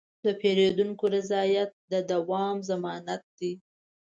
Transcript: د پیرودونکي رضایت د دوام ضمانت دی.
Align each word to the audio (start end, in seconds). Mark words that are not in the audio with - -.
د 0.23 0.27
پیرودونکي 0.39 1.05
رضایت 1.15 1.71
د 1.91 1.93
دوام 2.11 2.55
ضمانت 2.69 3.23
دی. 3.37 3.51